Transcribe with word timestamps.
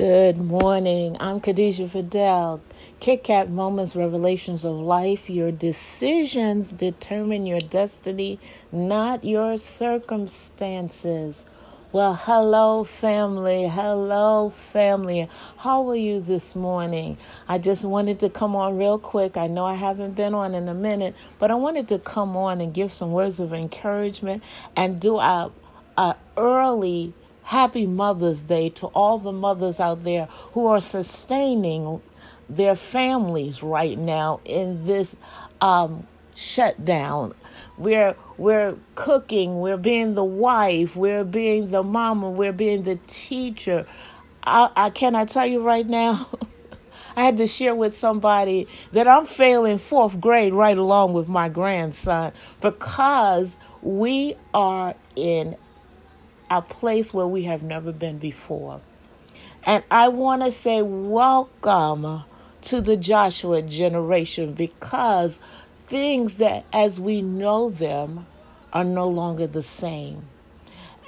Good 0.00 0.38
morning. 0.38 1.18
I'm 1.20 1.40
Khadijah 1.40 1.86
Fidel. 1.88 2.62
Kit 3.00 3.22
Kat 3.22 3.50
Moments, 3.50 3.94
Revelations 3.94 4.64
of 4.64 4.76
Life. 4.76 5.28
Your 5.28 5.52
decisions 5.52 6.72
determine 6.72 7.44
your 7.44 7.60
destiny, 7.60 8.38
not 8.72 9.24
your 9.26 9.58
circumstances. 9.58 11.44
Well, 11.92 12.14
hello, 12.14 12.82
family. 12.82 13.68
Hello, 13.68 14.48
family. 14.48 15.28
How 15.58 15.86
are 15.90 15.96
you 15.96 16.18
this 16.18 16.56
morning? 16.56 17.18
I 17.46 17.58
just 17.58 17.84
wanted 17.84 18.20
to 18.20 18.30
come 18.30 18.56
on 18.56 18.78
real 18.78 18.98
quick. 18.98 19.36
I 19.36 19.48
know 19.48 19.66
I 19.66 19.74
haven't 19.74 20.12
been 20.12 20.32
on 20.32 20.54
in 20.54 20.66
a 20.70 20.74
minute, 20.74 21.14
but 21.38 21.50
I 21.50 21.56
wanted 21.56 21.88
to 21.88 21.98
come 21.98 22.38
on 22.38 22.62
and 22.62 22.72
give 22.72 22.90
some 22.90 23.12
words 23.12 23.38
of 23.38 23.52
encouragement 23.52 24.42
and 24.74 24.98
do 24.98 25.18
a, 25.18 25.52
a 25.98 26.00
uh, 26.00 26.14
early 26.38 27.12
Happy 27.44 27.86
Mother's 27.86 28.42
Day 28.42 28.70
to 28.70 28.86
all 28.88 29.18
the 29.18 29.32
mothers 29.32 29.80
out 29.80 30.04
there 30.04 30.26
who 30.52 30.66
are 30.66 30.80
sustaining 30.80 32.00
their 32.48 32.74
families 32.74 33.62
right 33.62 33.98
now 33.98 34.40
in 34.44 34.86
this 34.86 35.16
um, 35.60 36.06
shutdown. 36.34 37.34
We're 37.76 38.16
we're 38.36 38.76
cooking, 38.94 39.60
we're 39.60 39.76
being 39.76 40.14
the 40.14 40.24
wife, 40.24 40.96
we're 40.96 41.24
being 41.24 41.70
the 41.70 41.82
mama, 41.82 42.30
we're 42.30 42.52
being 42.52 42.82
the 42.82 42.98
teacher. 43.06 43.86
I, 44.42 44.70
I 44.74 44.90
cannot 44.90 45.28
tell 45.28 45.46
you 45.46 45.62
right 45.62 45.86
now. 45.86 46.28
I 47.16 47.24
had 47.24 47.36
to 47.38 47.46
share 47.46 47.74
with 47.74 47.96
somebody 47.96 48.68
that 48.92 49.08
I'm 49.08 49.26
failing 49.26 49.78
fourth 49.78 50.20
grade 50.20 50.54
right 50.54 50.78
along 50.78 51.12
with 51.12 51.28
my 51.28 51.48
grandson 51.48 52.32
because 52.60 53.56
we 53.82 54.36
are 54.54 54.94
in 55.16 55.56
a 56.50 56.60
place 56.60 57.14
where 57.14 57.26
we 57.26 57.44
have 57.44 57.62
never 57.62 57.92
been 57.92 58.18
before. 58.18 58.80
And 59.64 59.84
I 59.90 60.08
want 60.08 60.42
to 60.42 60.50
say 60.50 60.82
welcome 60.82 62.24
to 62.62 62.80
the 62.80 62.96
Joshua 62.96 63.62
generation 63.62 64.52
because 64.52 65.38
things 65.86 66.36
that 66.36 66.64
as 66.72 67.00
we 67.00 67.22
know 67.22 67.70
them 67.70 68.26
are 68.72 68.84
no 68.84 69.08
longer 69.08 69.46
the 69.46 69.62
same. 69.62 70.26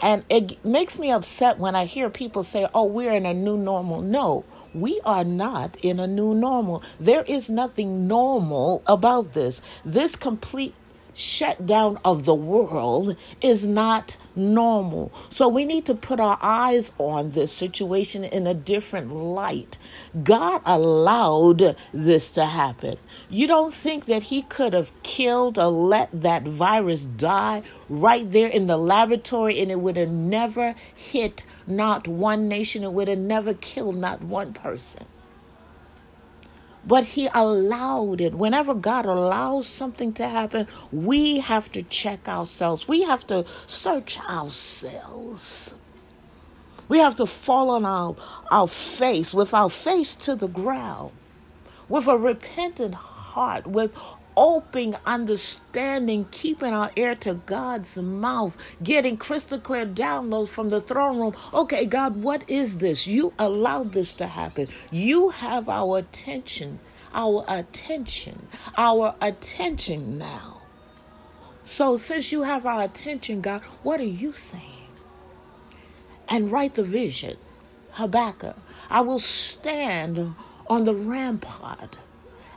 And 0.00 0.24
it 0.28 0.64
makes 0.64 0.98
me 0.98 1.12
upset 1.12 1.60
when 1.60 1.76
I 1.76 1.84
hear 1.84 2.10
people 2.10 2.42
say, 2.42 2.66
oh, 2.74 2.84
we're 2.84 3.12
in 3.12 3.24
a 3.24 3.32
new 3.32 3.56
normal. 3.56 4.00
No, 4.00 4.44
we 4.74 5.00
are 5.04 5.22
not 5.22 5.76
in 5.80 6.00
a 6.00 6.08
new 6.08 6.34
normal. 6.34 6.82
There 6.98 7.22
is 7.22 7.48
nothing 7.48 8.08
normal 8.08 8.82
about 8.88 9.32
this. 9.32 9.62
This 9.84 10.16
complete 10.16 10.74
shutdown 11.14 11.98
of 12.04 12.24
the 12.24 12.34
world 12.34 13.16
is 13.40 13.66
not 13.66 14.16
normal. 14.34 15.12
So 15.28 15.48
we 15.48 15.64
need 15.64 15.86
to 15.86 15.94
put 15.94 16.20
our 16.20 16.38
eyes 16.40 16.92
on 16.98 17.32
this 17.32 17.52
situation 17.52 18.24
in 18.24 18.46
a 18.46 18.54
different 18.54 19.14
light. 19.14 19.78
God 20.22 20.62
allowed 20.64 21.76
this 21.92 22.32
to 22.34 22.46
happen. 22.46 22.96
You 23.28 23.46
don't 23.46 23.74
think 23.74 24.06
that 24.06 24.24
He 24.24 24.42
could 24.42 24.72
have 24.72 24.92
killed 25.02 25.58
or 25.58 25.66
let 25.66 26.08
that 26.22 26.42
virus 26.42 27.04
die 27.04 27.62
right 27.88 28.30
there 28.30 28.48
in 28.48 28.66
the 28.66 28.76
laboratory 28.76 29.60
and 29.60 29.70
it 29.70 29.80
would 29.80 29.96
have 29.96 30.10
never 30.10 30.74
hit 30.94 31.44
not 31.66 32.08
one 32.08 32.48
nation, 32.48 32.82
it 32.82 32.92
would 32.92 33.08
have 33.08 33.18
never 33.18 33.54
killed 33.54 33.96
not 33.96 34.22
one 34.22 34.52
person. 34.52 35.04
But 36.86 37.04
he 37.04 37.28
allowed 37.34 38.20
it. 38.20 38.34
Whenever 38.34 38.74
God 38.74 39.06
allows 39.06 39.66
something 39.66 40.12
to 40.14 40.28
happen, 40.28 40.66
we 40.90 41.40
have 41.40 41.70
to 41.72 41.82
check 41.82 42.28
ourselves. 42.28 42.88
We 42.88 43.02
have 43.02 43.24
to 43.26 43.44
search 43.66 44.20
ourselves. 44.20 45.74
We 46.88 46.98
have 46.98 47.14
to 47.16 47.26
fall 47.26 47.70
on 47.70 47.84
our, 47.84 48.16
our 48.50 48.68
face, 48.68 49.32
with 49.32 49.54
our 49.54 49.70
face 49.70 50.16
to 50.16 50.34
the 50.34 50.48
ground, 50.48 51.12
with 51.88 52.08
a 52.08 52.18
repentant 52.18 52.94
heart, 52.94 53.66
with 53.66 53.92
open 54.36 54.96
understanding, 55.06 56.26
keeping 56.30 56.72
our 56.72 56.90
ear 56.96 57.14
to 57.16 57.34
God's 57.34 57.98
mouth, 57.98 58.56
getting 58.82 59.16
crystal 59.16 59.58
clear 59.58 59.86
downloads 59.86 60.48
from 60.48 60.68
the 60.68 60.80
throne 60.80 61.18
room. 61.18 61.34
Okay, 61.52 61.84
God, 61.84 62.22
what 62.22 62.48
is 62.48 62.78
this? 62.78 63.06
You 63.06 63.32
allowed 63.38 63.92
this 63.92 64.12
to 64.14 64.26
happen. 64.26 64.68
You 64.90 65.30
have 65.30 65.68
our 65.68 65.98
attention, 65.98 66.80
our 67.14 67.44
attention, 67.48 68.48
our 68.76 69.14
attention 69.20 70.18
now. 70.18 70.62
So, 71.62 71.96
since 71.96 72.32
you 72.32 72.42
have 72.42 72.66
our 72.66 72.82
attention, 72.82 73.40
God, 73.40 73.62
what 73.82 74.00
are 74.00 74.04
you 74.04 74.32
saying? 74.32 74.88
And 76.28 76.50
write 76.50 76.74
the 76.74 76.82
vision. 76.82 77.36
Habakkuk, 77.92 78.56
I 78.90 79.02
will 79.02 79.18
stand 79.18 80.34
on 80.66 80.84
the 80.84 80.94
rampart 80.94 81.96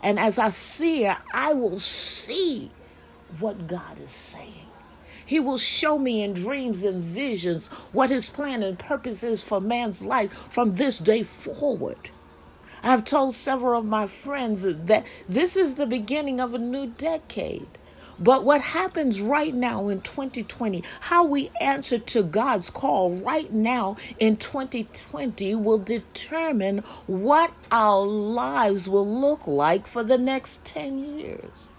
and 0.04 0.20
as 0.20 0.38
I 0.38 0.50
see 0.50 1.06
it, 1.06 1.18
I 1.34 1.54
will 1.54 1.80
see 1.80 2.72
what 3.40 3.68
God 3.68 4.00
is 4.00 4.12
saying. 4.12 4.68
He 5.26 5.40
will 5.40 5.58
show 5.58 5.98
me 5.98 6.22
in 6.22 6.34
dreams 6.34 6.84
and 6.84 7.04
visions 7.04 7.68
what 7.92 8.12
his 8.12 8.30
plan 8.30 8.62
and 8.62 8.78
purpose 8.78 9.24
is 9.24 9.44
for 9.44 9.60
man's 9.60 10.06
life 10.06 10.32
from 10.52 10.74
this 10.74 11.00
day 11.00 11.24
forward. 11.24 12.12
I've 12.84 13.04
told 13.06 13.34
several 13.34 13.80
of 13.80 13.86
my 13.86 14.06
friends 14.06 14.62
that 14.64 15.08
this 15.28 15.56
is 15.56 15.76
the 15.76 15.88
beginning 15.88 16.40
of 16.40 16.54
a 16.54 16.60
new 16.60 16.86
decade. 16.88 17.68
But 18.18 18.44
what 18.44 18.62
happens 18.62 19.20
right 19.22 19.54
now 19.54 19.90
in 19.90 20.02
2020, 20.02 20.84
how 21.02 21.26
we 21.26 21.52
answer 21.60 22.00
to 22.00 22.24
God's 22.24 22.70
call 22.70 23.12
right 23.12 23.52
now 23.52 23.98
in 24.20 24.38
2020 24.38 25.56
will 25.56 25.80
determine 25.80 26.80
what 27.08 27.52
our 27.72 28.06
lives 28.06 28.88
will 28.88 29.08
look 29.08 29.48
like 29.48 29.86
for 29.86 30.04
the 30.04 30.18
next 30.18 30.64
10 30.64 31.18
years. 31.18 31.72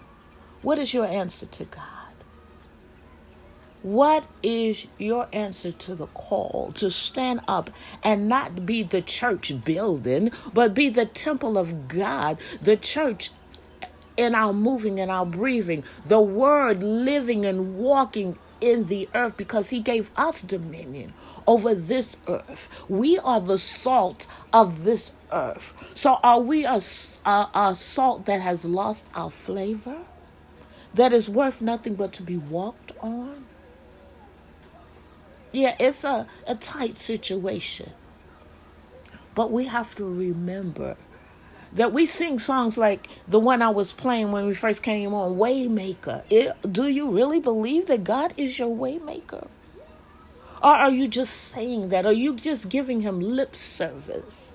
What 0.61 0.77
is 0.77 0.93
your 0.93 1.05
answer 1.05 1.45
to 1.45 1.65
God? 1.65 1.83
What 3.83 4.27
is 4.43 4.87
your 4.97 5.29
answer 5.31 5.71
to 5.71 5.95
the 5.95 6.07
call 6.07 6.71
to 6.75 6.89
stand 6.89 7.41
up 7.47 7.69
and 8.03 8.27
not 8.27 8.65
be 8.65 8.83
the 8.83 9.01
church 9.01 9.63
building, 9.63 10.31
but 10.53 10.73
be 10.73 10.89
the 10.89 11.05
temple 11.05 11.57
of 11.57 11.87
God, 11.87 12.39
the 12.61 12.75
church 12.75 13.29
in 14.17 14.35
our 14.35 14.51
moving 14.51 14.99
and 14.99 15.09
our 15.11 15.25
breathing, 15.25 15.83
the 16.05 16.19
word 16.19 16.83
living 16.83 17.45
and 17.45 17.77
walking 17.77 18.37
in 18.59 18.87
the 18.87 19.07
earth 19.13 19.37
because 19.37 19.69
he 19.69 19.79
gave 19.79 20.09
us 20.17 20.41
dominion 20.41 21.13
over 21.45 21.73
this 21.73 22.17
earth. 22.27 22.69
We 22.89 23.19
are 23.19 23.39
the 23.39 23.57
salt 23.57 24.27
of 24.51 24.83
this 24.83 25.13
earth. 25.31 25.73
So 25.93 26.19
are 26.23 26.39
we 26.39 26.65
a, 26.65 26.79
a, 27.25 27.49
a, 27.53 27.75
salt 27.75 28.25
that 28.25 28.41
has 28.41 28.65
lost 28.65 29.07
our 29.13 29.29
flavor? 29.29 30.03
That 30.93 31.13
is 31.13 31.29
worth 31.29 31.61
nothing 31.61 31.95
but 31.95 32.13
to 32.13 32.23
be 32.23 32.37
walked 32.37 32.91
on? 33.01 33.45
Yeah, 35.51 35.75
it's 35.79 36.03
a, 36.03 36.27
a 36.47 36.55
tight 36.55 36.97
situation. 36.97 37.91
But 39.35 39.51
we 39.51 39.65
have 39.65 39.93
to 39.95 40.05
remember 40.05 40.97
that 41.77 41.93
we 41.93 42.05
sing 42.05 42.39
songs 42.39 42.77
like 42.77 43.07
the 43.27 43.39
one 43.39 43.61
I 43.61 43.69
was 43.69 43.93
playing 43.93 44.31
when 44.31 44.45
we 44.45 44.53
first 44.53 44.83
came 44.83 45.13
on, 45.13 45.35
Waymaker. 45.35 46.23
It, 46.29 46.53
do 46.71 46.87
you 46.87 47.09
really 47.09 47.39
believe 47.39 47.85
that 47.87 48.03
God 48.03 48.33
is 48.35 48.59
your 48.59 48.75
Waymaker? 48.75 49.47
Or 50.61 50.71
are 50.71 50.89
you 50.89 51.07
just 51.07 51.33
saying 51.33 51.89
that? 51.89 52.05
Are 52.05 52.11
you 52.11 52.35
just 52.35 52.69
giving 52.69 53.01
him 53.01 53.21
lip 53.21 53.55
service? 53.55 54.53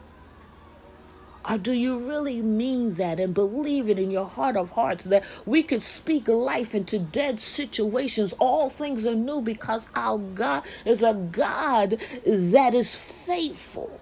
Or 1.48 1.58
do 1.58 1.72
you 1.72 2.08
really 2.08 2.42
mean 2.42 2.94
that 2.94 3.18
and 3.18 3.34
believe 3.34 3.88
it 3.88 3.98
in 3.98 4.10
your 4.10 4.26
heart 4.26 4.56
of 4.56 4.70
hearts 4.70 5.04
that 5.04 5.24
we 5.46 5.62
could 5.62 5.82
speak 5.82 6.26
life 6.26 6.74
into 6.74 6.98
dead 6.98 7.38
situations? 7.38 8.34
All 8.40 8.68
things 8.68 9.06
are 9.06 9.14
new 9.14 9.40
because 9.40 9.88
our 9.94 10.18
God 10.18 10.64
is 10.84 11.02
a 11.02 11.14
God 11.14 11.98
that 12.26 12.74
is 12.74 12.96
faithful. 12.96 14.00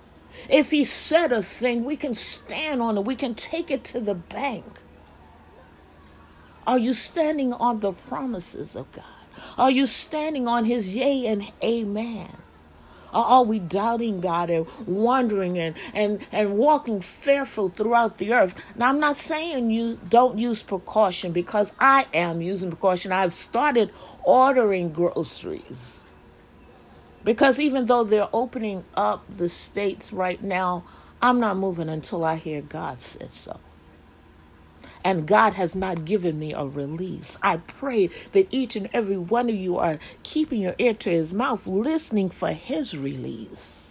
If 0.49 0.71
he 0.71 0.85
said 0.85 1.33
a 1.33 1.43
thing, 1.43 1.85
we 1.85 1.97
can 1.97 2.15
stand 2.15 2.83
on 2.83 2.99
it. 2.99 3.05
We 3.05 3.17
can 3.17 3.35
take 3.35 3.71
it 3.71 3.85
to 3.85 4.01
the 4.01 4.15
bank. 4.15 4.81
Are 6.67 6.79
you 6.79 6.93
standing 6.93 7.53
on 7.53 7.81
the 7.81 7.93
promises 7.93 8.77
of 8.77 8.91
God? 8.93 9.05
Are 9.59 9.71
you 9.71 9.87
standing 9.87 10.47
on 10.47 10.65
his 10.65 10.95
yea 10.95 11.27
and 11.27 11.51
amen? 11.65 12.29
Or 13.13 13.25
are 13.25 13.45
we 13.45 13.59
doubting 13.59 14.21
God 14.21 14.51
and 14.51 14.67
wondering 14.87 15.59
and, 15.59 15.77
and, 15.95 16.25
and 16.31 16.57
walking 16.57 17.01
fearful 17.01 17.69
throughout 17.69 18.19
the 18.19 18.33
earth? 18.33 18.55
Now, 18.77 18.89
I'm 18.89 19.01
not 19.01 19.17
saying 19.17 19.71
you 19.71 19.99
don't 20.09 20.39
use 20.39 20.63
precaution 20.63 21.33
because 21.33 21.73
I 21.81 22.07
am 22.15 22.41
using 22.41 22.71
precaution. 22.71 23.11
I've 23.13 23.35
started 23.35 23.91
ordering 24.23 24.93
groceries. 24.93 26.05
Because 27.25 27.61
even 27.61 27.87
though 27.87 28.05
they're 28.05 28.29
opening 28.33 28.85
up 28.95 29.25
the 29.35 29.49
states 29.49 30.13
right 30.13 30.43
now, 30.43 30.85
I'm 31.23 31.41
not 31.41 31.57
moving 31.59 31.89
until 31.89 32.25
I 32.25 32.37
hear 32.37 32.63
God 32.63 33.01
says 33.01 33.33
so. 33.35 33.61
And 35.05 35.27
God 35.27 35.55
has 35.55 35.77
not 35.77 36.05
given 36.05 36.39
me 36.39 36.53
a 36.55 36.65
release. 36.67 37.37
I 37.43 37.59
pray 37.59 38.09
that 38.33 38.49
each 38.51 38.77
and 38.77 38.91
every 38.93 39.19
one 39.19 39.49
of 39.51 39.57
you 39.57 39.79
are 39.79 39.99
keeping 40.25 40.63
your 40.63 40.77
ear 40.79 40.95
to 40.95 41.11
his 41.11 41.35
mouth, 41.35 41.67
listening 41.67 42.31
for 42.31 42.53
his 42.53 42.97
release. 42.97 43.90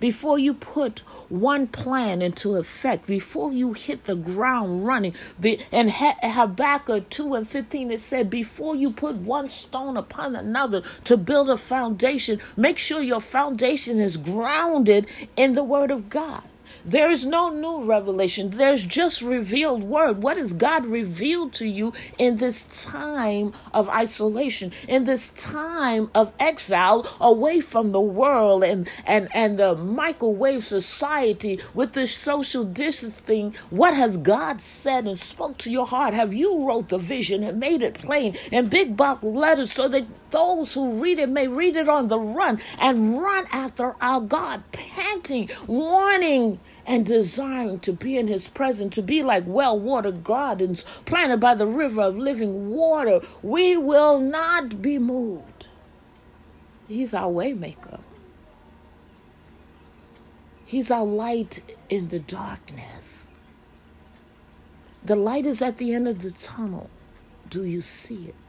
Before 0.00 0.38
you 0.38 0.54
put 0.54 1.00
one 1.28 1.66
plan 1.66 2.22
into 2.22 2.56
effect, 2.56 3.06
before 3.06 3.52
you 3.52 3.72
hit 3.72 4.04
the 4.04 4.14
ground 4.14 4.86
running. 4.86 5.14
The, 5.38 5.60
and 5.72 5.90
Habakkuk 5.90 7.10
2 7.10 7.34
and 7.34 7.48
15, 7.48 7.90
it 7.90 8.00
said, 8.00 8.30
before 8.30 8.76
you 8.76 8.92
put 8.92 9.16
one 9.16 9.48
stone 9.48 9.96
upon 9.96 10.36
another 10.36 10.82
to 11.04 11.16
build 11.16 11.50
a 11.50 11.56
foundation, 11.56 12.40
make 12.56 12.78
sure 12.78 13.02
your 13.02 13.20
foundation 13.20 14.00
is 14.00 14.16
grounded 14.16 15.06
in 15.36 15.54
the 15.54 15.64
Word 15.64 15.90
of 15.90 16.08
God. 16.08 16.47
There 16.88 17.10
is 17.10 17.26
no 17.26 17.50
new 17.50 17.84
revelation. 17.84 18.48
There's 18.48 18.86
just 18.86 19.20
revealed 19.20 19.84
word. 19.84 20.22
What 20.22 20.38
has 20.38 20.54
God 20.54 20.86
revealed 20.86 21.52
to 21.54 21.68
you 21.68 21.92
in 22.16 22.36
this 22.36 22.64
time 22.86 23.52
of 23.74 23.90
isolation, 23.90 24.72
in 24.88 25.04
this 25.04 25.28
time 25.28 26.10
of 26.14 26.32
exile 26.40 27.06
away 27.20 27.60
from 27.60 27.92
the 27.92 28.00
world 28.00 28.64
and, 28.64 28.88
and, 29.04 29.28
and 29.34 29.58
the 29.58 29.74
microwave 29.74 30.62
society 30.62 31.60
with 31.74 31.92
the 31.92 32.06
social 32.06 32.64
distancing? 32.64 33.54
What 33.68 33.92
has 33.92 34.16
God 34.16 34.62
said 34.62 35.06
and 35.06 35.18
spoke 35.18 35.58
to 35.58 35.70
your 35.70 35.86
heart? 35.86 36.14
Have 36.14 36.32
you 36.32 36.66
wrote 36.66 36.88
the 36.88 36.96
vision 36.96 37.42
and 37.42 37.60
made 37.60 37.82
it 37.82 37.92
plain 37.92 38.34
in 38.50 38.68
big 38.68 38.96
block 38.96 39.22
letters 39.22 39.72
so 39.72 39.88
that 39.88 40.06
those 40.30 40.74
who 40.74 41.02
read 41.02 41.18
it 41.18 41.28
may 41.28 41.48
read 41.48 41.76
it 41.76 41.88
on 41.88 42.08
the 42.08 42.18
run 42.18 42.60
and 42.78 43.18
run 43.18 43.44
after 43.52 43.94
our 44.00 44.20
God, 44.20 44.62
panting, 44.72 45.50
wanting 45.66 46.60
and 46.88 47.04
desiring 47.04 47.78
to 47.80 47.92
be 47.92 48.16
in 48.16 48.28
his 48.28 48.48
presence, 48.48 48.94
to 48.94 49.02
be 49.02 49.22
like 49.22 49.44
well 49.46 49.78
watered 49.78 50.24
gardens 50.24 50.84
planted 51.04 51.38
by 51.38 51.54
the 51.54 51.66
river 51.66 52.00
of 52.00 52.16
living 52.16 52.70
water. 52.70 53.20
We 53.42 53.76
will 53.76 54.18
not 54.18 54.80
be 54.80 54.98
moved. 54.98 55.68
He's 56.88 57.12
our 57.12 57.30
waymaker. 57.30 58.00
He's 60.64 60.90
our 60.90 61.04
light 61.04 61.62
in 61.90 62.08
the 62.08 62.18
darkness. 62.18 63.28
The 65.04 65.16
light 65.16 65.46
is 65.46 65.60
at 65.62 65.76
the 65.76 65.92
end 65.94 66.08
of 66.08 66.20
the 66.20 66.30
tunnel. 66.30 66.88
Do 67.48 67.64
you 67.64 67.82
see 67.82 68.26
it? 68.28 68.47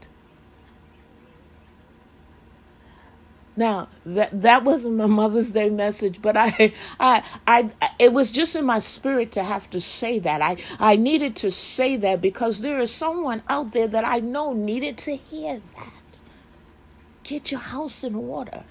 Now 3.60 3.88
that 4.06 4.40
that 4.40 4.64
wasn't 4.64 4.96
my 4.96 5.04
Mother's 5.04 5.50
Day 5.50 5.68
message, 5.68 6.22
but 6.22 6.34
I, 6.34 6.72
I, 6.98 7.22
I, 7.46 7.70
it 7.98 8.10
was 8.10 8.32
just 8.32 8.56
in 8.56 8.64
my 8.64 8.78
spirit 8.78 9.32
to 9.32 9.42
have 9.42 9.68
to 9.68 9.80
say 9.82 10.18
that. 10.18 10.40
I, 10.40 10.56
I 10.78 10.96
needed 10.96 11.36
to 11.36 11.50
say 11.50 11.96
that 11.96 12.22
because 12.22 12.62
there 12.62 12.80
is 12.80 12.90
someone 12.90 13.42
out 13.50 13.72
there 13.72 13.86
that 13.86 14.06
I 14.06 14.20
know 14.20 14.54
needed 14.54 14.96
to 15.00 15.14
hear 15.14 15.60
that. 15.76 16.20
Get 17.22 17.50
your 17.50 17.60
house 17.60 18.02
in 18.02 18.14
order. 18.14 18.64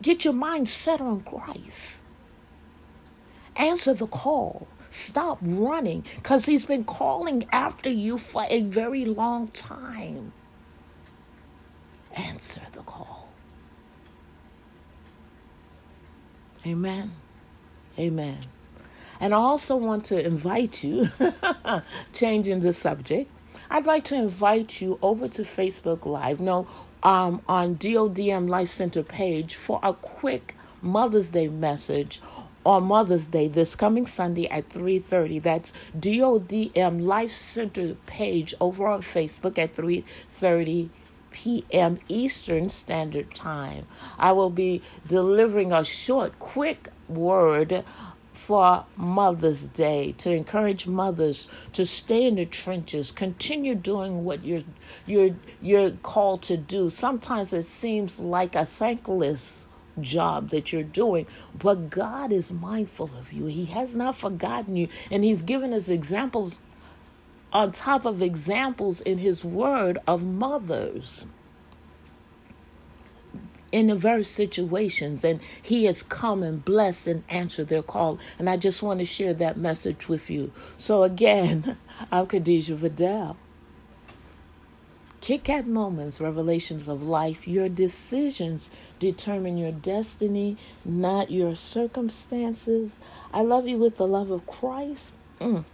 Get 0.00 0.24
your 0.24 0.34
mind 0.34 0.68
set 0.68 1.00
on 1.00 1.22
Christ. 1.22 2.04
Answer 3.56 3.94
the 3.94 4.06
call. 4.06 4.68
Stop 4.90 5.38
running 5.42 6.04
because 6.14 6.46
he's 6.46 6.66
been 6.66 6.84
calling 6.84 7.48
after 7.50 7.90
you 7.90 8.16
for 8.16 8.44
a 8.48 8.62
very 8.62 9.04
long 9.04 9.48
time. 9.48 10.32
Answer 12.14 12.62
the 12.72 12.82
call. 12.82 13.27
Amen. 16.66 17.10
Amen. 17.98 18.38
And 19.20 19.34
I 19.34 19.38
also 19.38 19.76
want 19.76 20.04
to 20.06 20.24
invite 20.24 20.84
you, 20.84 21.08
changing 22.12 22.60
the 22.60 22.72
subject, 22.72 23.30
I'd 23.70 23.86
like 23.86 24.04
to 24.04 24.14
invite 24.14 24.80
you 24.80 24.98
over 25.02 25.28
to 25.28 25.42
Facebook 25.42 26.06
Live, 26.06 26.40
no, 26.40 26.66
um, 27.02 27.42
on 27.48 27.76
DODM 27.76 28.48
Life 28.48 28.68
Center 28.68 29.02
page 29.02 29.54
for 29.54 29.80
a 29.82 29.92
quick 29.92 30.54
Mother's 30.80 31.30
Day 31.30 31.48
message 31.48 32.20
on 32.64 32.84
Mother's 32.84 33.26
Day 33.26 33.48
this 33.48 33.74
coming 33.74 34.06
Sunday 34.06 34.46
at 34.48 34.68
3:30. 34.68 35.38
That's 35.38 35.72
DODM 35.98 37.00
Life 37.00 37.30
Center 37.30 37.94
page 38.06 38.54
over 38.60 38.86
on 38.86 39.00
Facebook 39.00 39.58
at 39.58 39.74
3:30 39.74 40.90
p.m. 41.30 41.98
Eastern 42.08 42.68
Standard 42.68 43.34
Time. 43.34 43.86
I 44.18 44.32
will 44.32 44.50
be 44.50 44.82
delivering 45.06 45.72
a 45.72 45.84
short, 45.84 46.38
quick 46.38 46.88
word 47.08 47.84
for 48.32 48.86
Mother's 48.96 49.68
Day 49.68 50.12
to 50.12 50.32
encourage 50.32 50.86
mothers 50.86 51.48
to 51.74 51.84
stay 51.84 52.24
in 52.24 52.36
the 52.36 52.46
trenches, 52.46 53.12
continue 53.12 53.74
doing 53.74 54.24
what 54.24 54.44
you're 54.44 54.62
you're 55.06 55.36
you're 55.60 55.90
called 55.90 56.42
to 56.42 56.56
do. 56.56 56.88
Sometimes 56.88 57.52
it 57.52 57.64
seems 57.64 58.20
like 58.20 58.54
a 58.54 58.64
thankless 58.64 59.66
job 60.00 60.50
that 60.50 60.72
you're 60.72 60.82
doing, 60.82 61.26
but 61.58 61.90
God 61.90 62.32
is 62.32 62.52
mindful 62.52 63.10
of 63.18 63.32
you. 63.32 63.46
He 63.46 63.66
has 63.66 63.96
not 63.96 64.16
forgotten 64.16 64.76
you, 64.76 64.88
and 65.10 65.24
He's 65.24 65.42
given 65.42 65.74
us 65.74 65.88
examples 65.88 66.60
on 67.52 67.72
top 67.72 68.04
of 68.04 68.22
examples 68.22 69.00
in 69.00 69.18
his 69.18 69.44
word 69.44 69.98
of 70.06 70.22
mothers 70.22 71.26
in 73.70 73.90
adverse 73.90 74.28
situations 74.28 75.24
and 75.24 75.40
he 75.60 75.84
has 75.84 76.02
come 76.02 76.42
and 76.42 76.64
blessed 76.64 77.06
and 77.06 77.22
answered 77.28 77.68
their 77.68 77.82
call 77.82 78.18
and 78.38 78.48
i 78.48 78.56
just 78.56 78.82
want 78.82 78.98
to 78.98 79.04
share 79.04 79.34
that 79.34 79.56
message 79.56 80.08
with 80.08 80.30
you 80.30 80.50
so 80.76 81.02
again 81.02 81.76
i'm 82.12 82.26
khadijah 82.26 82.74
vidal 82.74 83.36
Kit 85.20 85.42
Kat 85.42 85.66
moments, 85.66 86.20
revelations 86.20 86.88
of 86.88 87.02
life. 87.02 87.48
Your 87.48 87.68
decisions 87.68 88.70
determine 89.00 89.58
your 89.58 89.72
destiny, 89.72 90.56
not 90.84 91.30
your 91.30 91.56
circumstances. 91.56 92.98
I 93.34 93.42
love 93.42 93.66
you 93.66 93.78
with 93.78 93.96
the 93.96 94.06
love 94.06 94.30
of 94.30 94.46
Christ. 94.46 95.12
Mm. 95.40 95.64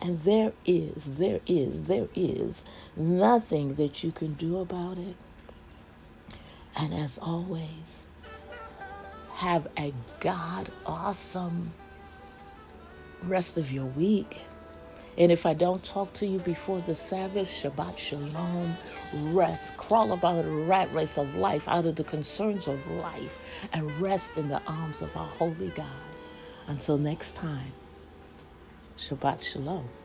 And 0.00 0.22
there 0.22 0.52
is, 0.64 1.18
there 1.18 1.40
is, 1.46 1.82
there 1.82 2.08
is 2.14 2.62
nothing 2.96 3.74
that 3.74 4.02
you 4.02 4.12
can 4.12 4.32
do 4.32 4.58
about 4.58 4.96
it. 4.96 5.14
And 6.74 6.94
as 6.94 7.18
always, 7.18 8.02
have 9.34 9.68
a 9.78 9.92
God 10.20 10.70
awesome 10.86 11.72
rest 13.22 13.58
of 13.58 13.70
your 13.70 13.84
week. 13.84 14.38
And 15.18 15.30
if 15.30 15.44
I 15.44 15.52
don't 15.52 15.82
talk 15.82 16.14
to 16.14 16.26
you 16.26 16.38
before 16.38 16.80
the 16.80 16.94
Sabbath, 16.94 17.48
Shabbat 17.48 17.98
Shalom, 17.98 18.76
rest, 19.12 19.76
crawl 19.76 20.12
out 20.12 20.24
of 20.24 20.46
the 20.46 20.50
rat 20.50 20.90
race 20.94 21.18
of 21.18 21.34
life 21.34 21.68
out 21.68 21.84
of 21.84 21.96
the 21.96 22.04
concerns 22.04 22.68
of 22.68 22.90
life, 22.92 23.38
and 23.74 23.90
rest 24.00 24.38
in 24.38 24.48
the 24.48 24.62
arms 24.66 25.02
of 25.02 25.14
our 25.14 25.26
holy 25.26 25.68
God. 25.70 25.86
Until 26.68 26.96
next 26.96 27.36
time. 27.36 27.72
Shabbat 29.00 29.42
Shalom. 29.42 29.99